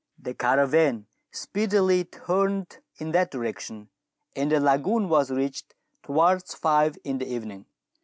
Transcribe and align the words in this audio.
The 0.17 0.33
caravan 0.33 1.05
speedily 1.31 2.05
turned 2.05 2.79
in 2.97 3.11
that 3.11 3.29
direction, 3.29 3.89
and 4.35 4.51
the 4.51 4.59
lagoon 4.59 5.09
was 5.09 5.29
reached 5.29 5.75
towards 6.01 6.55
five 6.55 6.97
in 7.03 7.19
the 7.19 7.27
evening. 7.31 7.67